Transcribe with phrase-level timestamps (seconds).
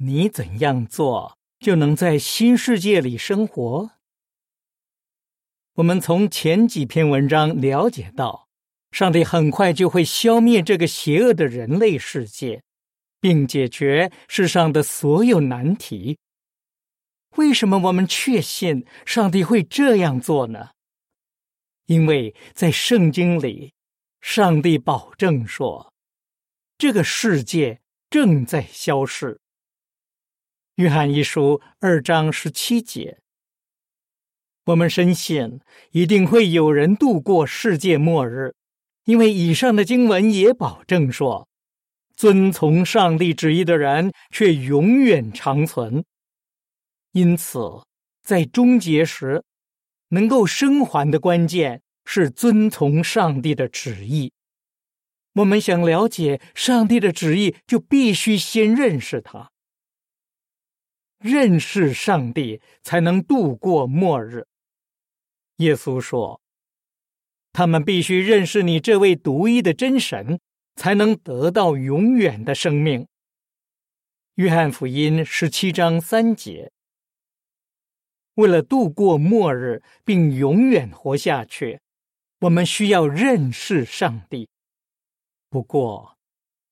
[0.00, 3.90] 你怎样做就能在新世界里生活？
[5.74, 8.46] 我们从前几篇文章了解到，
[8.92, 12.62] 上帝很快就会消灭这个邪恶的人类世界，
[13.20, 16.16] 并解决世上的所有难题。
[17.34, 20.70] 为什么我们确信上帝会这样做呢？
[21.86, 23.72] 因为在圣经里，
[24.20, 25.92] 上帝保证说，
[26.76, 29.40] 这个世界正在消逝。
[30.78, 33.18] 约翰一书二章十七节，
[34.66, 35.58] 我们深信
[35.90, 38.54] 一定会有人度过世界末日，
[39.04, 41.48] 因为以上的经文也保证说，
[42.14, 46.04] 遵从上帝旨意的人却永远长存。
[47.10, 47.58] 因此，
[48.22, 49.42] 在终结时，
[50.10, 54.32] 能够生还的关键是遵从上帝的旨意。
[55.32, 59.50] 我们想了解上帝的旨意，就必须先认识他。
[61.18, 64.46] 认识上帝，才能度过末日。
[65.56, 66.40] 耶稣说
[67.52, 70.40] ：“他们必须认识你这位独一的真神，
[70.76, 73.08] 才能得到永远的生命。”
[74.36, 76.70] 约翰福音十七章三节。
[78.34, 81.80] 为了度过末日并永远活下去，
[82.42, 84.48] 我们需要认识上帝。
[85.50, 86.16] 不过，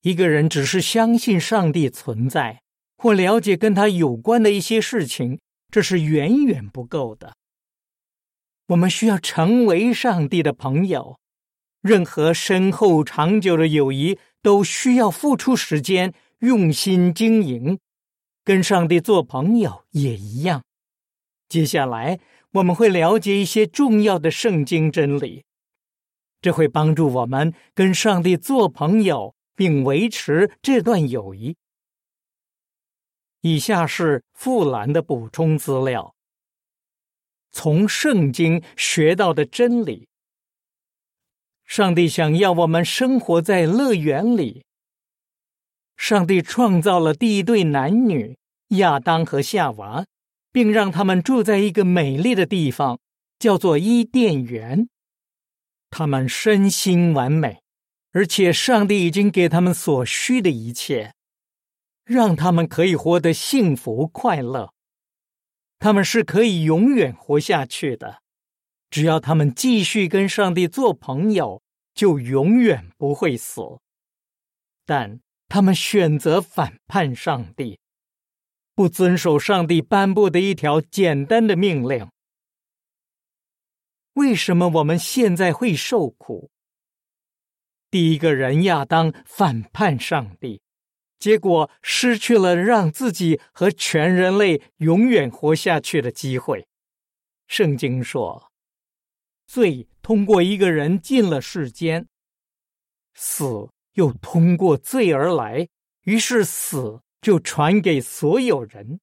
[0.00, 2.61] 一个人只是相信上帝存在，
[3.02, 5.40] 或了解跟他有关的一些事情，
[5.72, 7.34] 这是远远不够的。
[8.68, 11.18] 我们需要成为上帝的朋友。
[11.80, 17.76] 任何深厚长久的友谊都需要付出时间、用心经营。
[18.44, 20.62] 跟上帝做朋友也一样。
[21.48, 22.20] 接下来
[22.52, 25.42] 我们会了解一些重要的圣经真理，
[26.40, 31.56] 这会帮助我们跟上帝做朋友，并维持这段友谊。
[33.42, 36.16] 以下是富兰的补充资料：
[37.52, 40.08] 从圣经学到的真理。
[41.64, 44.64] 上帝想要我们生活在乐园里。
[45.96, 48.36] 上帝创造了第一对男女
[48.70, 50.06] 亚当和夏娃。
[50.52, 53.00] 并让他们住在一个美丽的地方，
[53.38, 54.86] 叫做伊甸园。
[55.88, 57.62] 他们身心完美，
[58.12, 61.14] 而且上帝已经给他们所需的一切，
[62.04, 64.72] 让他们可以活得幸福快乐。
[65.78, 68.22] 他们是可以永远活下去的，
[68.90, 71.62] 只要他们继续跟上帝做朋友，
[71.94, 73.62] 就永远不会死。
[74.84, 77.78] 但他们选择反叛上帝。
[78.74, 82.08] 不遵守上帝颁布的一条简单的命令，
[84.14, 86.50] 为什么我们现在会受苦？
[87.90, 90.62] 第一个人亚当反叛上帝，
[91.22, 96.66] 结果失去了让自己和全人类永远活下去的机会。
[97.46, 98.50] 圣经说，
[99.46, 102.08] 罪通过一个人进了世间，
[103.14, 105.68] 死又通过罪而来，
[106.02, 107.00] 于是死。
[107.20, 108.98] 就传给所有人。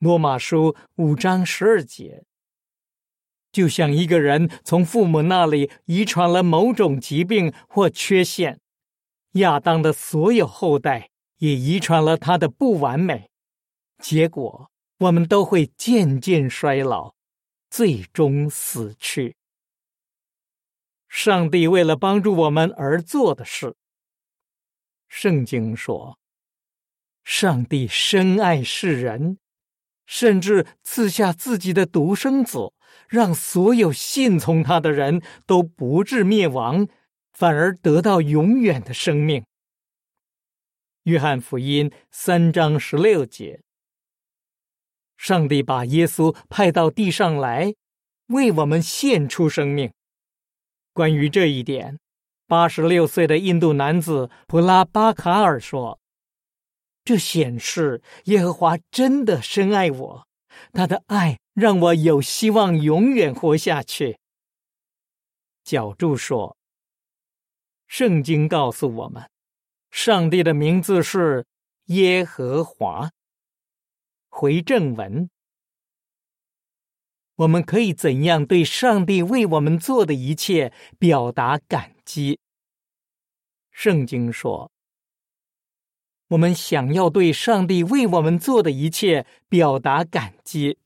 [0.00, 2.24] 罗马书五章十二节，
[3.52, 8.58] 就像一个人从父母那里遗传了某种疾病或缺陷，
[9.34, 13.30] 亚当的所有后代也遗传了他的不完美。
[13.98, 17.14] 结果，我们都会渐渐衰老，
[17.70, 19.36] 最终死去。
[21.08, 23.76] 上帝为了帮助我们而做的事，
[25.08, 26.18] 圣经说。
[27.22, 29.38] 上帝深爱世人，
[30.04, 32.72] 甚至赐下自己的独生子，
[33.08, 36.86] 让所有信从他的人都不至灭亡，
[37.34, 39.44] 反而得到永远的生命。
[41.02, 43.60] 约翰福音三章十六节，
[45.18, 47.74] 上帝把耶稣派到地上来，
[48.28, 49.92] 为我们献出生命。
[50.94, 51.98] 关于这一点，
[52.46, 56.00] 八十六岁的印度男子普拉巴卡尔说。
[57.04, 60.26] 这显示耶和华真的深爱我，
[60.72, 64.18] 他的爱让我有希望永远活下去。
[65.62, 66.56] 角柱说
[67.96, 69.30] ：“圣经告诉我们，
[69.92, 71.46] 上帝的名字是
[71.84, 73.12] 耶和华。”
[74.28, 75.30] 回正文，
[77.36, 82.40] 我们可以怎样对上帝为我们做的一切表达感激？
[83.70, 84.72] 圣经说。
[86.30, 90.78] 我们想要对上帝为我们做的一切表达感激，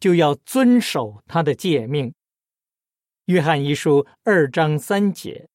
[0.00, 2.12] 就要遵守他的诫命。
[3.26, 5.48] 约翰一书二章三节。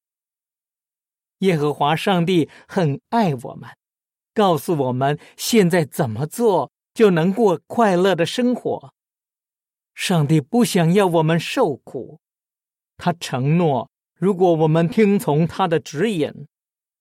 [1.41, 3.69] 耶和华上帝很爱我们，
[4.33, 8.93] 告诉我们现在怎么做就能过快乐的生活。
[9.93, 12.19] 上帝不想要我们受苦，
[12.97, 16.47] 他承诺，如果我们听从他的指引，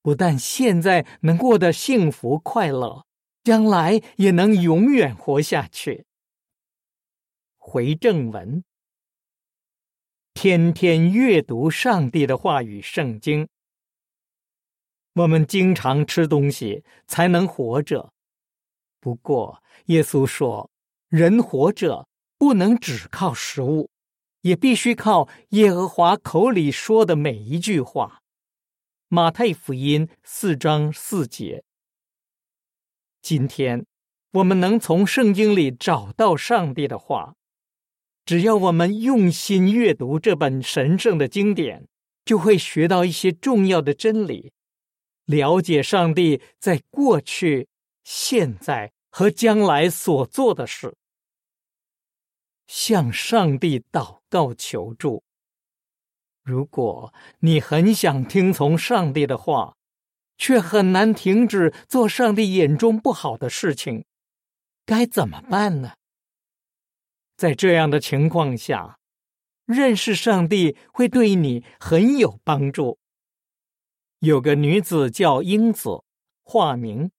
[0.02, 3.04] 不但现在能过得幸福快乐，
[3.44, 6.06] 将来也能永远活下去。
[7.58, 8.64] 回正文，
[10.34, 13.46] 天天阅读上帝的话语，圣经。
[15.20, 18.10] 我们经常吃东西才能活着，
[19.00, 20.70] 不过耶稣说，
[21.08, 22.08] 人活着
[22.38, 23.90] 不能只靠食物，
[24.40, 28.22] 也必须靠耶和华口里说的每一句话。
[29.08, 31.64] 马太福音四章四节。
[33.20, 33.84] 今天
[34.32, 37.34] 我们能从圣经里找到上帝的话，
[38.24, 41.86] 只要我们用心阅读这本神圣的经典，
[42.24, 44.52] 就会学到一些重要的真理。
[45.30, 47.68] 了解上帝在过去、
[48.02, 50.96] 现在和将来所做的事，
[52.66, 55.22] 向上帝祷告求助。
[56.42, 59.76] 如果你很想听从上帝的话，
[60.36, 64.04] 却很难停止做上帝眼中不好的事情，
[64.84, 65.94] 该怎么办呢？
[67.36, 68.98] 在这样的情况下，
[69.66, 72.99] 认识上帝会对你很有帮助。
[74.20, 76.02] 有个女子叫英子，
[76.44, 77.10] 化名。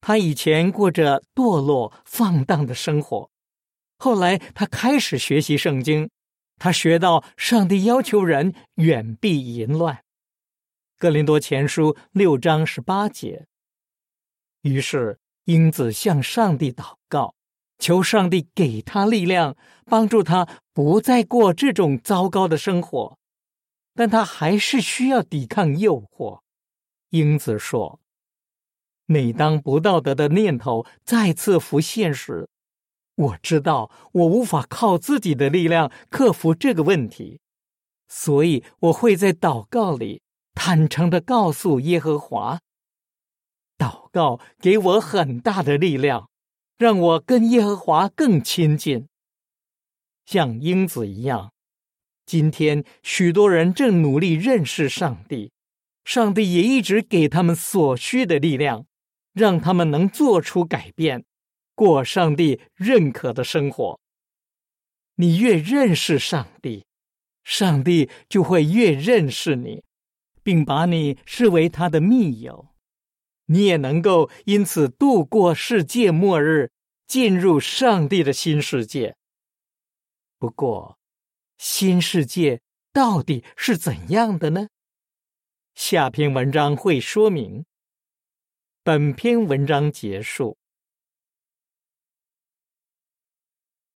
[0.00, 3.30] 她以前过着堕落放荡的生活，
[3.98, 6.10] 后来她开始学习圣经。
[6.58, 9.94] 她学到上帝要求人远避淫乱，
[10.98, 13.46] 《哥林多前书》六章十八节。
[14.62, 17.34] 于是英子向上帝祷告，
[17.78, 19.56] 求上帝给她力量，
[19.86, 23.18] 帮助她不再过这种糟糕的生活。
[23.96, 26.42] 但他还是需要抵抗诱惑。
[27.10, 27.98] 英子说
[29.06, 32.48] ：“每当不道德的念头再次浮现时，
[33.14, 37.40] 我知道我无法靠自己的力量克服这个问题，
[38.08, 40.20] 所以我会在祷告里
[40.54, 42.60] 坦诚的告诉耶和华。
[43.78, 46.28] 祷告给我很大的力量，
[46.76, 49.08] 让我跟耶和华更亲近，
[50.26, 51.52] 像英子一样。”
[52.26, 55.52] 今天，许多人正努力认识上帝，
[56.04, 58.84] 上帝也一直给他们所需的力量，
[59.32, 61.24] 让他们能做出改变，
[61.76, 64.00] 过上帝认可的生活。
[65.14, 66.84] 你越认识上帝，
[67.44, 69.84] 上帝就会越认识你，
[70.42, 72.70] 并把你视为他的密友，
[73.46, 76.72] 你也能够因此度过世界末日，
[77.06, 79.14] 进入上帝的新世界。
[80.38, 80.98] 不过，
[81.58, 82.60] 新世界
[82.92, 84.68] 到底是怎样的呢？
[85.74, 87.64] 下篇文章会说明。
[88.82, 90.58] 本篇文章结束。